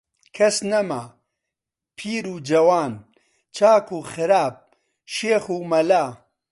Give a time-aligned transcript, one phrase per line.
[0.35, 1.03] کەس نەما،
[1.97, 2.93] پیر و جەوان،
[3.55, 4.55] چاک و خراپ،
[5.15, 6.05] شێخ و مەلا